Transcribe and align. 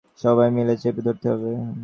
সবাই 0.19 0.49
মিলে 0.55 0.73
চেপে 0.81 1.01
ধরতে 1.07 1.27
হবে। 1.33 1.51